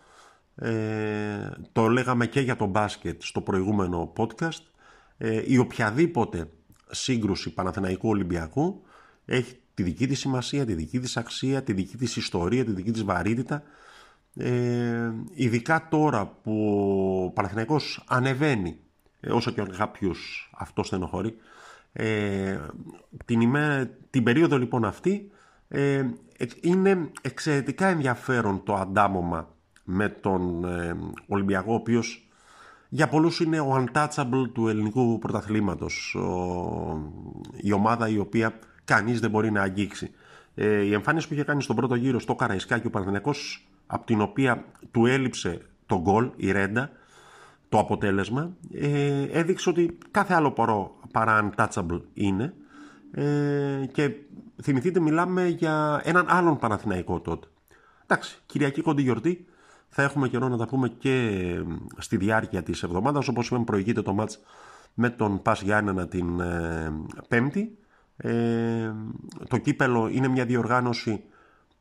Ε, 0.55 1.49
το 1.71 1.87
λέγαμε 1.87 2.27
και 2.27 2.39
για 2.39 2.55
το 2.55 2.65
μπάσκετ 2.65 3.21
στο 3.23 3.41
προηγούμενο 3.41 4.13
podcast. 4.17 4.61
Ε, 5.17 5.43
η 5.45 5.57
οποιαδήποτε 5.57 6.49
σύγκρουση 6.89 7.53
Παναθηναϊκού 7.53 8.09
Ολυμπιακού 8.09 8.81
έχει 9.25 9.55
τη 9.73 9.83
δική 9.83 10.07
της 10.07 10.19
σημασία, 10.19 10.65
τη 10.65 10.73
δική 10.73 10.99
της 10.99 11.17
αξία, 11.17 11.63
τη 11.63 11.73
δική 11.73 11.97
της 11.97 12.15
ιστορία, 12.15 12.65
τη 12.65 12.71
δική 12.71 12.91
της 12.91 13.03
βαρύτητα. 13.03 13.63
Ε, 14.35 15.11
ειδικά 15.33 15.87
τώρα 15.89 16.25
που 16.25 16.83
ο 17.25 17.31
Παναθηναϊκός 17.31 18.03
ανεβαίνει, 18.07 18.77
ε, 19.19 19.31
όσο 19.31 19.51
και 19.51 19.61
κάποιους 19.61 20.51
αυτό 20.57 20.83
στενοχωρεί, 20.83 21.35
ε, 21.93 22.59
την, 23.25 23.41
ημέρα, 23.41 23.89
την 24.09 24.23
περίοδο 24.23 24.57
λοιπόν 24.57 24.85
αυτή 24.85 25.31
ε, 25.67 26.05
είναι 26.61 27.11
εξαιρετικά 27.21 27.87
ενδιαφέρον 27.87 28.63
το 28.63 28.73
αντάμωμα 28.75 29.52
με 29.83 30.09
τον 30.09 30.65
ε, 30.65 30.95
Ολυμπιακό, 31.27 31.71
ο 31.71 31.75
οποίος 31.75 32.27
για 32.89 33.07
πολλούς 33.07 33.39
είναι 33.39 33.59
ο 33.59 33.85
untouchable 33.85 34.49
του 34.53 34.67
ελληνικού 34.67 35.19
πρωταθλήματος, 35.19 36.17
η 37.61 37.71
ομάδα 37.71 38.09
η 38.09 38.17
οποία 38.17 38.59
κανείς 38.85 39.19
δεν 39.19 39.29
μπορεί 39.29 39.51
να 39.51 39.61
αγγίξει. 39.61 40.11
Ε, 40.55 40.81
η 40.81 40.93
εμφάνιση 40.93 41.27
που 41.27 41.33
είχε 41.33 41.43
κάνει 41.43 41.61
στον 41.61 41.75
πρώτο 41.75 41.95
γύρο 41.95 42.19
στο 42.19 42.35
Καραϊσκάκι 42.35 42.87
ο 42.87 42.89
Παναθηναϊκός, 42.89 43.67
από 43.87 44.05
την 44.05 44.21
οποία 44.21 44.65
του 44.91 45.05
έλειψε 45.05 45.61
το 45.85 46.01
γκολ, 46.01 46.31
η 46.35 46.51
Ρέντα, 46.51 46.89
το 47.69 47.79
αποτέλεσμα, 47.79 48.55
ε, 48.73 49.23
έδειξε 49.31 49.69
ότι 49.69 49.97
κάθε 50.11 50.33
άλλο 50.33 50.51
πορό 50.51 50.95
παρά 51.11 51.49
untouchable 51.49 52.01
είναι 52.13 52.53
ε, 53.11 53.85
και 53.91 54.11
θυμηθείτε 54.61 54.99
μιλάμε 54.99 55.47
για 55.47 56.01
έναν 56.03 56.25
άλλον 56.29 56.57
Παναθηναϊκό 56.57 57.19
τότε. 57.19 57.47
Εντάξει, 58.05 58.37
Κυριακή 58.45 58.81
κοντή 58.81 59.01
γιορτή, 59.01 59.45
θα 59.95 60.03
έχουμε 60.03 60.27
καιρό 60.27 60.47
να 60.47 60.57
τα 60.57 60.67
πούμε 60.67 60.89
και 60.89 61.39
στη 61.97 62.17
διάρκεια 62.17 62.63
της 62.63 62.83
εβδομάδας, 62.83 63.27
όπως 63.27 63.47
είπαμε 63.47 63.63
προηγείται 63.63 64.01
το 64.01 64.13
μάτς 64.13 64.39
με 64.93 65.09
τον 65.09 65.41
Πας 65.41 65.61
Γιάννενα 65.61 66.07
την 66.07 66.39
ε, 66.39 66.91
Πέμπτη. 67.27 67.77
Ε, 68.17 68.91
το 69.47 69.57
κύπελο 69.57 70.07
είναι 70.07 70.27
μια 70.27 70.45
διοργάνωση 70.45 71.23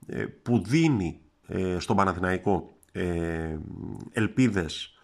ε, 0.07 0.25
που 0.25 0.63
δίνει 0.63 1.21
ε, 1.47 1.79
στον 1.79 1.97
Παναθηναϊκό 1.97 2.77
ε, 2.93 3.57
ελπίδες 4.13 4.99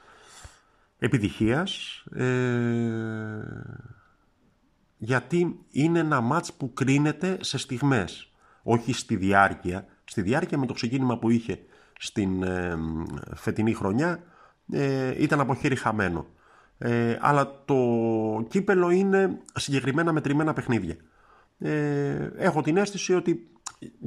επιτυχίας 0.99 2.05
γιατί 4.97 5.59
είναι 5.71 5.99
ένα 5.99 6.21
μάτς 6.21 6.53
που 6.53 6.73
κρίνεται 6.73 7.39
σε 7.41 7.59
στιγμές, 7.59 8.33
όχι 8.63 8.93
στη 8.93 9.17
διάρκεια. 9.17 9.87
Στη 10.05 10.23
διάρκεια 10.23 10.59
με 10.59 10.67
το 10.67 10.73
ξεκίνημα 10.73 11.19
που 11.19 11.31
είχε 11.31 11.61
στην 11.99 12.45
φετινή 13.35 13.73
χρονιά 13.73 14.23
ήταν 15.19 15.41
από 15.41 15.55
χέρι 15.55 15.77
χαμένο. 15.77 16.27
αλλά 17.21 17.63
το 17.65 17.77
κύπελο 18.49 18.91
είναι 18.91 19.39
συγκεκριμένα 19.55 20.13
μετρημένα 20.13 20.53
παιχνίδια 20.53 20.97
ε, 21.59 22.31
έχω 22.37 22.63
την 22.63 22.77
αίσθηση 22.77 23.15
ότι, 23.15 23.51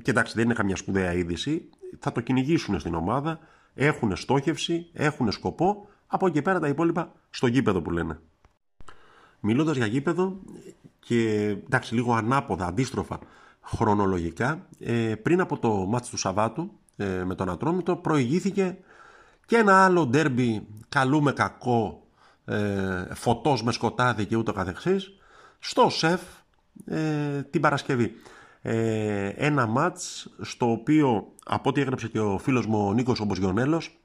κοιτάξτε 0.02 0.36
δεν 0.36 0.46
είναι 0.46 0.54
καμιά 0.54 0.76
σπουδαία 0.76 1.14
είδηση, 1.14 1.70
θα 2.00 2.12
το 2.12 2.22
κυνηγήσουν 2.22 2.80
στην 2.80 2.96
ομάδα, 2.96 3.40
έχουν 3.74 4.16
στόχευση, 4.16 4.90
έχουν 4.94 5.32
σκοπό, 5.32 5.88
από 6.08 6.28
εκεί 6.28 6.42
πέρα 6.42 6.60
τα 6.60 6.68
υπόλοιπα 6.68 7.14
στο 7.30 7.48
γήπεδο 7.48 7.82
που 7.82 7.92
λένε. 7.92 8.20
Μιλώντας 9.40 9.78
για 9.78 9.86
γήπεδο 9.86 10.40
και 11.00 11.48
εντάξει 11.48 11.94
λίγο 11.94 12.14
ανάποδα, 12.14 12.66
αντίστροφα 12.66 13.20
χρονολογικά, 13.62 14.68
ε, 14.80 15.16
πριν 15.16 15.42
από 15.42 15.60
το 15.60 15.70
μάτς 15.70 16.10
του 16.10 16.18
Σαββάτου 16.18 16.72
ε, 17.02 17.24
με 17.26 17.36
τον 17.36 17.50
Ατρόμητο 17.50 17.96
προηγήθηκε 17.96 18.78
και 19.46 19.58
ένα 19.58 19.84
άλλο 19.84 20.06
ντέρμπι 20.06 20.68
καλού 20.90 21.22
με 21.22 21.32
κακό, 21.32 22.08
ε, 22.46 23.06
φωτός 23.14 23.64
με 23.64 23.72
σκοτάδι 23.72 24.26
και 24.26 24.36
ούτω 24.36 24.54
καθεξής, 24.54 25.12
στο 25.60 25.90
ΣΕΦ 25.90 26.22
ε, 26.86 27.42
την 27.42 27.62
Παρασκευή. 27.62 28.14
Ε, 28.62 29.28
ένα 29.28 29.66
μάτς 29.66 30.30
στο 30.42 30.72
οποίο 30.72 31.34
από 31.46 31.70
ό,τι 31.70 31.82
έγραψε 31.82 32.08
και 32.08 32.20
ο 32.20 32.38
φίλος 32.38 32.66
μου 32.66 32.88
ο 32.88 32.94
Νίκος 32.94 33.20
Ομποσγιονέλος 33.20 34.02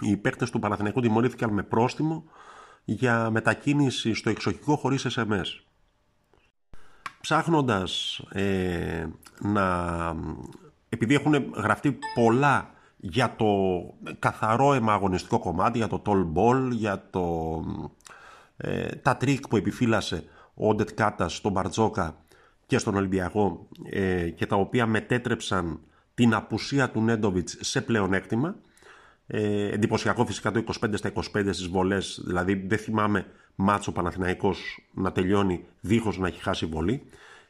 οι 0.00 0.16
παίκτες 0.16 0.50
του 0.50 0.58
Παναθηναϊκού 0.58 1.00
τιμωρήθηκαν 1.00 1.50
με 1.50 1.62
πρόστιμο 1.62 2.24
για 2.84 3.30
μετακίνηση 3.30 4.14
στο 4.14 4.30
εξοχικό 4.30 4.76
χωρίς 4.76 5.06
SMS. 5.16 5.46
Ψάχνοντας 7.20 8.18
ε, 8.32 9.06
να... 9.40 9.66
επειδή 10.92 11.14
έχουν 11.14 11.52
γραφτεί 11.54 11.98
πολλά 12.14 12.70
για 12.96 13.34
το 13.36 13.46
καθαρό 14.18 14.72
αιμαγωνιστικό 14.74 15.38
κομμάτι, 15.38 15.78
για 15.78 15.86
το 15.86 16.02
tall 16.06 16.26
ball, 16.34 16.70
για 16.70 17.06
το, 17.10 17.24
ε, 18.56 18.86
τα 18.86 19.16
τρικ 19.16 19.48
που 19.48 19.56
επιφύλασε 19.56 20.24
ο 20.54 20.74
Οντέντ 20.74 20.90
Κάτας 20.94 21.34
στον 21.36 21.52
Μπαρτζόκα 21.52 22.16
και 22.66 22.78
στον 22.78 22.94
Ολυμπιακό 22.94 23.68
ε, 23.90 24.28
και 24.28 24.46
τα 24.46 24.56
οποία 24.56 24.86
μετέτρεψαν 24.86 25.80
την 26.14 26.34
απουσία 26.34 26.90
του 26.90 27.02
Νέντοβιτς 27.02 27.56
σε 27.60 27.80
πλεονέκτημα. 27.80 28.56
Ε, 29.26 29.68
εντυπωσιακό 29.68 30.26
φυσικά 30.26 30.50
το 30.50 30.64
25 30.80 30.90
στα 30.94 31.12
25 31.14 31.22
στις 31.50 31.66
βολές, 31.66 32.22
δηλαδή 32.24 32.54
δεν 32.54 32.78
θυμάμαι 32.78 33.26
ματς 33.54 33.84
ο 33.84 33.92
Παναθηναϊκός 33.92 34.88
να 34.94 35.12
τελειώνει 35.12 35.64
δίχως 35.80 36.18
να 36.18 36.26
έχει 36.26 36.42
χάσει 36.42 36.66
βολή. 36.66 37.02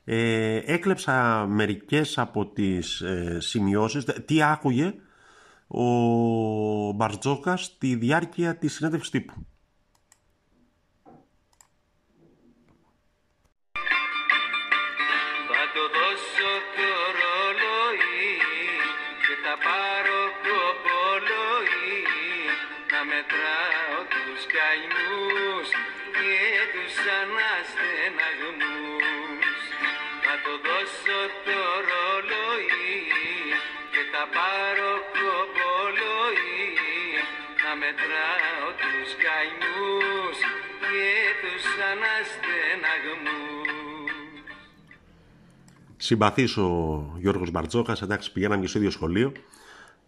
Ε, 0.05 0.57
έκλεψα 0.57 1.47
μερικές 1.49 2.19
από 2.19 2.47
τις 2.47 3.01
ε, 3.01 3.37
σημειώσεις. 3.41 4.05
Τι 4.05 4.43
άκουγε 4.43 4.95
ο 5.67 5.83
Μπαρτζόκας 6.93 7.65
στη 7.65 7.95
διάρκεια 7.95 8.57
της 8.57 8.73
συνέντευξης 8.75 9.11
τύπου. 9.11 9.47
Μετράω 37.83 38.69
τους 38.81 39.11
καημούς 39.25 40.38
και 40.85 41.11
τους 41.43 41.64
αναστεναγμούς. 41.91 43.31
Συμπαθής 45.97 46.57
ο 46.57 46.71
Γιώργος 47.19 47.50
Μπαρτζόκας, 47.50 48.02
εντάξει 48.02 48.33
πηγαίναμε 48.33 48.61
και 48.61 48.69
στο 48.69 48.79
ίδιο 48.79 48.91
σχολείο. 48.91 49.33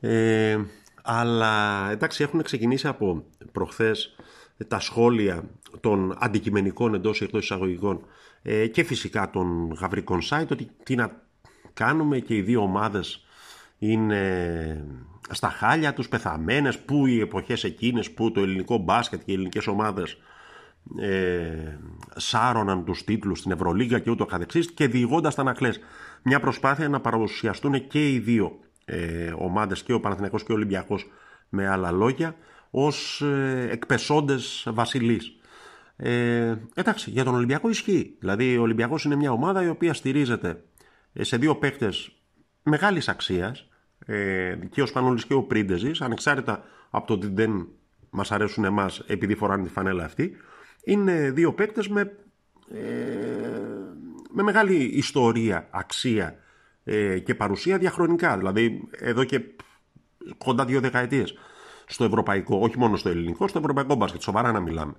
Ε, 0.00 0.58
αλλά 1.02 1.88
εντάξει 1.90 2.22
έχουν 2.22 2.42
ξεκινήσει 2.42 2.86
από 2.88 3.24
προχθές 3.52 4.16
τα 4.68 4.80
σχόλια 4.80 5.44
των 5.80 6.16
αντικειμενικών 6.18 6.94
εντός 6.94 7.20
ή 7.20 7.24
εκτός 7.24 7.44
εισαγωγικών 7.44 8.06
ε, 8.42 8.66
και 8.66 8.82
φυσικά 8.82 9.30
των 9.30 9.72
γαβρικών 9.80 10.20
site 10.30 10.48
ότι 10.50 10.70
τι 10.82 10.94
να 10.94 11.22
κάνουμε 11.72 12.18
και 12.18 12.34
οι 12.34 12.42
δύο 12.42 12.60
ομάδες 12.62 13.24
είναι 13.78 14.84
στα 15.30 15.48
χάλια 15.48 15.94
τους 15.94 16.08
πεθαμένες 16.08 16.78
που 16.78 17.06
οι 17.06 17.20
εποχές 17.20 17.64
εκείνες 17.64 18.10
που 18.10 18.32
το 18.32 18.40
ελληνικό 18.40 18.78
μπάσκετ 18.78 19.18
και 19.18 19.30
οι 19.30 19.34
ελληνικές 19.34 19.66
ομάδες 19.66 20.16
ε, 21.00 21.78
σάρωναν 22.16 22.84
τους 22.84 23.04
τίτλους 23.04 23.38
στην 23.38 23.50
Ευρωλίγα 23.50 23.98
και 23.98 24.10
ούτω 24.10 24.24
καθεξής 24.24 24.72
και 24.72 24.86
διηγώντας 24.86 25.34
τα 25.34 25.40
ανακλές 25.40 25.80
μια 26.22 26.40
προσπάθεια 26.40 26.88
να 26.88 27.00
παραδοσιαστούν 27.00 27.86
και 27.86 28.12
οι 28.12 28.18
δύο 28.18 28.58
ε, 28.84 29.32
ομάδες 29.38 29.82
και 29.82 29.92
ο 29.92 30.00
Παναθηναϊκός 30.00 30.44
και 30.44 30.52
ο 30.52 30.54
Ολυμπιακός 30.54 31.10
με 31.48 31.68
άλλα 31.68 31.90
λόγια 31.90 32.36
ως 32.70 33.22
ε, 33.22 33.68
εκπεσόντες 33.70 34.66
βασιλείς 34.70 35.38
Ε, 35.96 36.56
εντάξει, 36.74 37.10
για 37.10 37.24
τον 37.24 37.34
Ολυμπιακό 37.34 37.68
ισχύει. 37.68 38.16
Δηλαδή, 38.18 38.56
ο 38.56 38.62
Ολυμπιακός 38.62 39.04
είναι 39.04 39.16
μια 39.16 39.32
ομάδα 39.32 39.62
η 39.62 39.68
οποία 39.68 39.94
στηρίζεται 39.94 40.64
σε 41.20 41.36
δύο 41.36 41.56
παίκτες 41.56 42.12
μεγάλης 42.64 43.08
αξίας. 43.08 43.68
Ε, 44.06 44.56
και 44.70 44.82
ο 44.82 44.86
Σπανούλης 44.86 45.26
και 45.26 45.34
ο 45.34 45.42
Πρίντεζης, 45.42 46.00
ανεξάρτητα 46.00 46.64
από 46.90 47.06
το 47.06 47.12
ότι 47.12 47.26
δεν 47.26 47.68
μας 48.10 48.32
αρέσουν 48.32 48.64
εμάς 48.64 48.98
επειδή 49.06 49.34
φοράνε 49.34 49.62
τη 49.62 49.68
φανέλα 49.68 50.04
αυτή. 50.04 50.36
Είναι 50.84 51.30
δύο 51.30 51.52
παίκτες 51.52 51.88
με, 51.88 52.00
ε, 52.74 52.78
με 54.30 54.42
μεγάλη 54.42 54.74
ιστορία, 54.74 55.68
αξία 55.70 56.36
ε, 56.84 57.18
και 57.18 57.34
παρουσία 57.34 57.78
διαχρονικά. 57.78 58.36
Δηλαδή, 58.38 58.88
εδώ 58.90 59.24
και 59.24 59.40
κοντά 60.38 60.64
δύο 60.64 60.80
δεκαετίες 60.80 61.34
στο 61.86 62.04
ευρωπαϊκό, 62.04 62.58
όχι 62.58 62.78
μόνο 62.78 62.96
στο 62.96 63.08
ελληνικό, 63.08 63.48
στο 63.48 63.58
ευρωπαϊκό 63.58 63.94
μπάσκετ, 63.94 64.20
σοβαρά 64.20 64.52
να 64.52 64.60
μιλάμε. 64.60 64.94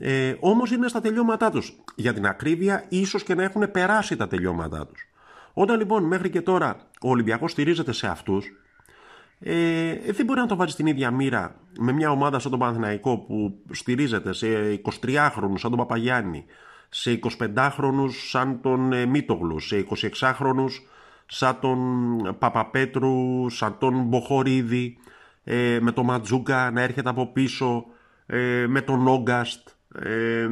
Ε, 0.00 0.34
Όμως 0.40 0.70
είναι 0.70 0.88
στα 0.88 1.00
τελειώματά 1.00 1.50
τους. 1.50 1.76
Για 1.94 2.12
την 2.14 2.26
ακρίβεια, 2.26 2.84
ίσως 2.88 3.22
και 3.22 3.34
να 3.34 3.42
έχουν 3.42 3.70
περάσει 3.70 4.16
τα 4.16 4.26
τελειώματά 4.26 4.86
τους. 4.86 5.07
Όταν 5.60 5.78
λοιπόν 5.78 6.04
μέχρι 6.04 6.30
και 6.30 6.40
τώρα 6.40 6.76
ο 7.02 7.10
Ολυμπιακός 7.10 7.50
στηρίζεται 7.50 7.92
σε 7.92 8.06
αυτούς, 8.06 8.46
ε, 9.40 9.94
δεν 10.12 10.24
μπορεί 10.24 10.40
να 10.40 10.46
το 10.46 10.56
βάζει 10.56 10.72
στην 10.72 10.86
ίδια 10.86 11.10
μοίρα 11.10 11.54
με 11.78 11.92
μια 11.92 12.10
ομάδα 12.10 12.38
σαν 12.38 12.50
τον 12.50 12.60
Παναθηναϊκό 12.60 13.18
που 13.18 13.58
στηρίζεται 13.70 14.32
σε 14.32 14.46
23χρονου 14.84 15.54
σαν 15.54 15.70
τον 15.70 15.78
Παπαγιάννη, 15.78 16.44
σε 16.88 17.18
25χρονου 17.22 18.08
σαν 18.28 18.60
τον 18.60 18.92
ε, 18.92 19.06
Μίτογλου, 19.06 19.58
σε 19.60 19.86
26χρονου 20.20 20.66
σαν 21.26 21.58
τον 21.60 21.78
Παπαπέτρου, 22.38 23.50
σαν 23.50 23.78
τον 23.78 24.02
Μποχορίδη, 24.02 24.96
ε, 25.44 25.78
με 25.80 25.92
τον 25.92 26.04
Ματζούκα 26.04 26.70
να 26.70 26.82
έρχεται 26.82 27.08
από 27.08 27.26
πίσω, 27.26 27.84
ε, 28.26 28.64
με 28.68 28.80
τον 28.80 29.08
Όγκαστ, 29.08 29.68
ε, 30.02 30.48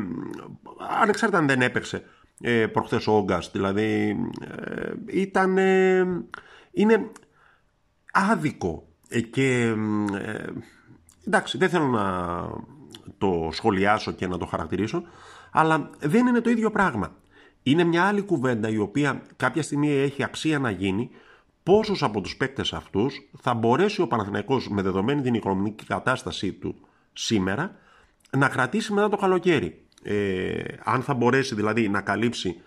ανεξάρτητα 1.00 1.40
αν 1.40 1.46
δεν 1.46 1.62
έπαιξε 1.62 2.04
ε, 2.40 2.66
προχθές 2.66 3.06
ο 3.06 3.12
Όγκαστ, 3.12 3.52
δηλαδή 3.52 4.16
ε, 4.40 4.92
ήταν, 5.06 5.56
είναι 6.70 7.10
άδικο 8.12 8.86
και 9.30 9.74
εντάξει 11.26 11.58
δεν 11.58 11.68
θέλω 11.68 11.86
να 11.86 12.48
το 13.18 13.48
σχολιάσω 13.52 14.12
και 14.12 14.26
να 14.26 14.38
το 14.38 14.46
χαρακτηρίσω 14.46 15.02
αλλά 15.50 15.90
δεν 16.00 16.26
είναι 16.26 16.40
το 16.40 16.50
ίδιο 16.50 16.70
πράγμα 16.70 17.16
είναι 17.62 17.84
μια 17.84 18.04
άλλη 18.04 18.22
κουβέντα 18.22 18.68
η 18.68 18.78
οποία 18.78 19.22
κάποια 19.36 19.62
στιγμή 19.62 19.90
έχει 19.90 20.22
αξία 20.22 20.58
να 20.58 20.70
γίνει 20.70 21.10
πόσους 21.62 22.02
από 22.02 22.20
τους 22.20 22.36
παίκτες 22.36 22.72
αυτούς 22.72 23.28
θα 23.40 23.54
μπορέσει 23.54 24.00
ο 24.00 24.06
Παναθηναϊκός 24.06 24.68
με 24.68 24.82
δεδομένη 24.82 25.22
την 25.22 25.34
οικονομική 25.34 25.84
κατάστασή 25.84 26.52
του 26.52 26.74
σήμερα 27.12 27.76
να 28.30 28.48
κρατήσει 28.48 28.92
μετά 28.92 29.08
το 29.08 29.16
καλοκαίρι. 29.16 29.85
Ε, 30.08 30.62
αν 30.84 31.02
θα 31.02 31.14
μπορέσει 31.14 31.54
δηλαδή 31.54 31.88
να 31.88 32.00
καλύψει 32.00 32.60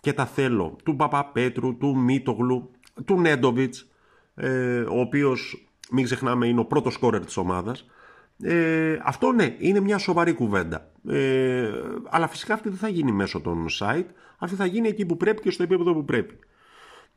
και 0.00 0.12
τα 0.12 0.26
θέλω 0.26 0.76
του 0.84 0.96
Παπαπέτρου, 0.96 1.76
του 1.76 1.96
Μίτογλου, 1.96 2.70
του 3.04 3.20
Νέντοβιτς, 3.20 3.88
ε, 4.34 4.80
ο 4.80 5.00
οποίος 5.00 5.66
μην 5.90 6.04
ξεχνάμε 6.04 6.46
είναι 6.46 6.60
ο 6.60 6.64
πρώτος 6.64 6.94
σκόρερ 6.94 7.24
της 7.24 7.36
ομάδας, 7.36 7.86
ε, 8.42 8.98
αυτό 9.02 9.32
ναι, 9.32 9.56
είναι 9.58 9.80
μια 9.80 9.98
σοβαρή 9.98 10.32
κουβέντα. 10.32 10.90
Ε, 11.08 11.70
αλλά 12.10 12.28
φυσικά 12.28 12.54
αυτή 12.54 12.68
δεν 12.68 12.78
θα 12.78 12.88
γίνει 12.88 13.12
μέσω 13.12 13.40
των 13.40 13.66
site, 13.80 14.06
αυτή 14.38 14.56
θα 14.56 14.66
γίνει 14.66 14.88
εκεί 14.88 15.06
που 15.06 15.16
πρέπει 15.16 15.40
και 15.40 15.50
στο 15.50 15.62
επίπεδο 15.62 15.94
που 15.94 16.04
πρέπει. 16.04 16.38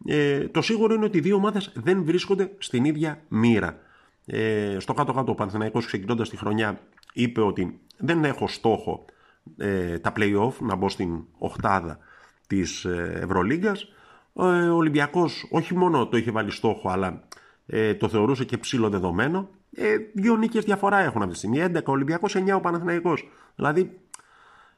Ε, 0.05 0.47
το 0.47 0.61
σίγουρο 0.61 0.93
είναι 0.93 1.05
ότι 1.05 1.17
οι 1.17 1.21
δύο 1.21 1.35
ομάδες 1.35 1.71
δεν 1.75 2.03
βρίσκονται 2.03 2.51
στην 2.57 2.85
ίδια 2.85 3.21
μοίρα. 3.27 3.79
Ε, 4.25 4.77
στο 4.79 4.93
κάτω-κάτω 4.93 5.31
ο 5.31 5.35
Παναθηναϊκός 5.35 5.85
ξεκινώντας 5.85 6.29
τη 6.29 6.37
χρονιά 6.37 6.79
είπε 7.13 7.41
ότι 7.41 7.79
δεν 7.97 8.23
έχω 8.23 8.47
στόχο 8.47 9.05
ε, 9.57 9.99
τα 9.99 10.13
play-off 10.15 10.53
να 10.59 10.75
μπω 10.75 10.89
στην 10.89 11.23
οχτάδα 11.37 11.97
της 12.47 12.85
ε, 12.85 13.19
Ευρωλίγκας. 13.23 13.87
Ο 14.33 14.47
ε, 14.47 14.69
Ολυμπιακός 14.69 15.47
όχι 15.51 15.75
μόνο 15.75 16.07
το 16.07 16.17
είχε 16.17 16.31
βάλει 16.31 16.51
στόχο 16.51 16.89
αλλά 16.89 17.23
ε, 17.65 17.93
το 17.93 18.07
θεωρούσε 18.07 18.45
και 18.45 18.57
ψήλο 18.57 18.89
δεδομένο. 18.89 19.49
Ε, 19.71 19.95
δύο 20.13 20.35
νίκες 20.35 20.63
διαφορά 20.63 20.99
έχουν 20.99 21.21
αυτή 21.21 21.33
τη 21.33 21.37
στιγμή. 21.37 21.59
11 21.77 21.83
ο 21.85 21.91
Ολυμπιακός, 21.91 22.35
9 22.35 22.55
ο 22.55 22.59
Παναθηναϊκός. 22.59 23.29
Δηλαδή 23.55 23.99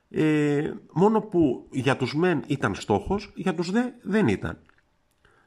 ε, 0.10 0.74
μόνο 0.92 1.22
που 1.22 1.68
για 1.72 1.98
τους 1.98 2.16
μεν 2.16 2.44
ήταν 2.48 2.76
στόχος, 2.76 3.32
για 3.36 3.56
τους 3.56 3.72
δε 3.72 3.82
δεν 4.02 4.28
ήταν. 4.28 4.58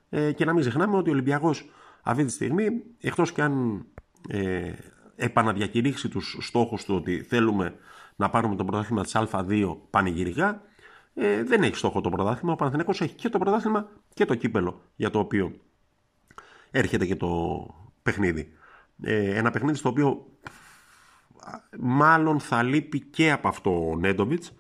Ε, 0.09 0.33
και 0.33 0.45
να 0.45 0.53
μην 0.53 0.61
ξεχνάμε 0.61 0.97
ότι 0.97 1.09
ο 1.09 1.13
Ολυμπιακός 1.13 1.71
αυτή 2.03 2.25
τη 2.25 2.31
στιγμή, 2.31 2.83
εκτός 3.01 3.33
και 3.33 3.43
αν 3.43 3.85
ε, 4.29 4.73
επαναδιακηρύξει 5.17 6.09
τους 6.09 6.37
στόχους 6.41 6.85
του 6.85 6.95
ότι 6.95 7.23
θέλουμε 7.23 7.75
να 8.17 8.31
πάρουμε 8.31 8.57
το 8.57 8.65
πρωτάθλημα 8.65 9.03
της 9.03 9.17
Α2 9.17 9.77
πανηγυρικά, 9.91 10.63
ε, 11.15 11.43
δεν 11.43 11.63
έχει 11.63 11.77
στόχο 11.77 12.01
το 12.01 12.11
πρωτάθλημα. 12.11 12.53
Ο 12.53 12.57
Παναθηναϊκός 12.57 13.01
έχει 13.01 13.15
και 13.15 13.29
το 13.29 13.39
πρωτάθλημα 13.39 13.89
και 14.15 14.25
το 14.25 14.35
κύπελο 14.35 14.83
για 14.97 15.11
το 15.11 15.19
οποίο 15.19 15.53
έρχεται 16.71 17.07
και 17.07 17.17
το 17.17 17.67
παιχνίδι. 18.03 18.53
Ε, 19.03 19.39
ένα 19.39 19.51
παιχνίδι 19.51 19.79
στο 19.79 19.89
οποίο 19.89 20.27
μάλλον 21.79 22.41
θα 22.41 22.63
λείπει 22.63 23.01
και 23.01 23.31
από 23.31 23.49
αυτό 23.49 23.89
ο 23.91 23.97
Νέντοβιτς. 23.97 24.53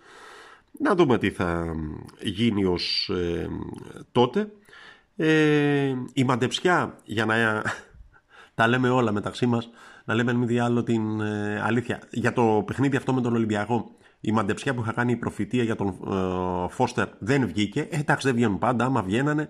Να 0.78 0.94
δούμε 0.94 1.18
τι 1.18 1.30
θα 1.30 1.74
γίνει 2.20 2.64
ως 2.64 3.08
ε, 3.08 3.48
τότε. 4.12 4.52
Ε, 5.16 5.94
η 6.12 6.24
μαντεψιά, 6.24 6.98
για 7.04 7.24
να 7.24 7.62
τα 8.54 8.68
λέμε 8.68 8.88
όλα 8.88 9.12
μεταξύ 9.12 9.46
μας, 9.46 9.70
να 10.04 10.14
λέμε 10.14 10.32
μη 10.32 10.46
διάλογο 10.46 10.82
την 10.82 11.20
ε, 11.20 11.60
αλήθεια. 11.64 12.00
Για 12.10 12.32
το 12.32 12.62
παιχνίδι 12.66 12.96
αυτό 12.96 13.12
με 13.12 13.20
τον 13.20 13.34
Ολυμπιακό, 13.34 13.96
η 14.20 14.32
μαντεψιά 14.32 14.74
που 14.74 14.80
είχα 14.80 14.92
κάνει 14.92 15.12
η 15.12 15.16
προφητεία 15.16 15.62
για 15.62 15.76
τον 15.76 15.88
ε, 15.88 16.68
Φώστερ 16.68 17.08
δεν 17.18 17.46
βγήκε. 17.46 17.80
Ε, 17.90 17.98
εντάξει, 17.98 18.26
δεν 18.26 18.36
βγαίνουν 18.36 18.58
πάντα. 18.58 18.84
Άμα 18.84 19.02
βγαίνανε, 19.02 19.48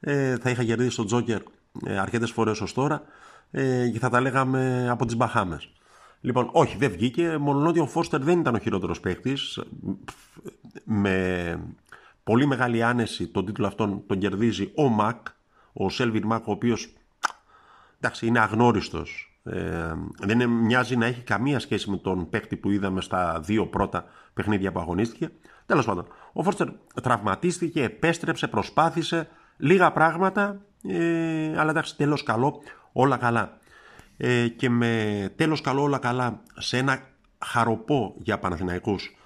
ε, 0.00 0.36
θα 0.36 0.50
είχα 0.50 0.64
κερδίσει 0.64 0.96
τον 0.96 1.06
Τζόκερ 1.06 1.40
ε, 1.86 1.98
αρκετές 1.98 2.30
φορές 2.30 2.60
ως 2.60 2.72
τώρα 2.72 3.02
ε, 3.50 3.88
και 3.88 3.98
θα 3.98 4.08
τα 4.08 4.20
λέγαμε 4.20 4.86
από 4.90 5.06
τις 5.06 5.16
Μπαχάμες. 5.16 5.72
Λοιπόν, 6.20 6.48
όχι, 6.52 6.76
δεν 6.76 6.90
βγήκε. 6.90 7.36
Μόνο 7.38 7.68
ότι 7.68 7.78
ο 7.78 7.86
Φώστερ 7.86 8.22
δεν 8.22 8.40
ήταν 8.40 8.54
ο 8.54 8.58
χειρότερος 8.58 9.00
παίκτης. 9.00 9.60
Με 10.84 11.58
πολύ 12.24 12.46
μεγάλη 12.46 12.82
άνεση 12.82 13.26
τον 13.26 13.46
τίτλο 13.46 13.66
αυτόν 13.66 14.02
τον 14.06 14.18
κερδίζει 14.18 14.72
ο 14.74 14.88
Μακ, 14.88 15.26
ο 15.72 15.88
Σέλβιν 15.88 16.26
Μακ, 16.26 16.46
ο 16.46 16.50
οποίος 16.50 16.92
είναι 18.20 18.38
αγνώριστος 18.38 19.28
ε, 19.50 19.94
δεν 20.18 20.48
μοιάζει 20.48 20.96
να 20.96 21.06
έχει 21.06 21.20
καμία 21.20 21.58
σχέση 21.58 21.90
με 21.90 21.96
τον 21.96 22.28
παίκτη 22.28 22.56
που 22.56 22.70
είδαμε 22.70 23.00
στα 23.00 23.40
δύο 23.40 23.66
πρώτα 23.66 24.04
παιχνίδια 24.34 24.72
που 24.72 24.80
αγωνίστηκε. 24.80 25.30
Τέλος 25.66 25.84
πάντων, 25.84 26.06
ο 26.32 26.42
Φόρστερ 26.42 26.68
τραυματίστηκε, 27.02 27.82
επέστρεψε, 27.82 28.48
προσπάθησε 28.48 29.28
λίγα 29.56 29.92
πράγματα, 29.92 30.60
ε, 30.88 31.58
αλλά 31.58 31.70
εντάξει, 31.70 31.96
τέλος 31.96 32.22
καλό, 32.22 32.62
όλα 32.92 33.16
καλά. 33.16 33.58
Ε, 34.16 34.48
και 34.48 34.70
με 34.70 35.32
τέλος 35.36 35.60
καλό, 35.60 35.82
όλα 35.82 35.98
καλά 35.98 36.42
σε 36.56 36.78
ένα 36.78 36.98
χαροπό 37.44 38.14
για 38.18 38.38
Παναθηναϊκούς 38.38 39.16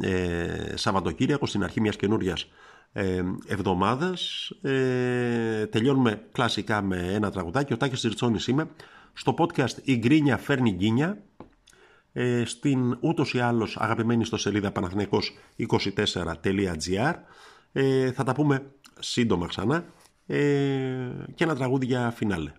ε, 0.00 0.76
Σαββατοκύριακο 0.76 1.46
στην 1.46 1.64
αρχή 1.64 1.80
μιας 1.80 1.96
καινούριας 1.96 2.50
ε, 2.92 3.22
εβδομάδας 3.46 4.50
ε, 4.62 5.66
τελειώνουμε 5.66 6.28
κλασικά 6.32 6.82
με 6.82 7.12
ένα 7.12 7.30
τραγουδάκι. 7.30 7.72
Ο 7.72 7.76
Τάκης 7.76 8.02
Ριτσόνης 8.02 8.46
είμαι. 8.46 8.68
Στο 9.12 9.34
podcast 9.38 9.76
«Η 9.82 9.96
Γκρίνια 9.96 10.36
φέρνει 10.36 10.70
γκίνια» 10.70 11.22
ε, 12.12 12.44
στην 12.44 12.98
ούτως 13.00 13.34
ή 13.34 13.40
άλλως 13.40 13.76
αγαπημένη 13.76 14.24
στο 14.24 14.36
σελίδα 14.36 14.72
παναθηναϊκός24.gr 14.72 17.14
ε, 17.72 18.12
θα 18.12 18.24
τα 18.24 18.32
πούμε 18.32 18.70
σύντομα 18.98 19.46
ξανά. 19.46 19.84
Ε, 20.26 20.36
και 21.34 21.44
ένα 21.44 21.54
τραγούδι 21.54 21.86
για 21.86 22.10
φινάλε. 22.10 22.52